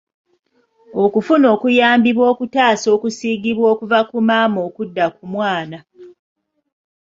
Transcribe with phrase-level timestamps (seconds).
[1.03, 5.77] Okufuna okuyambibwa okutaasa okusiigibwa okuva ku maama okudda ku mwana.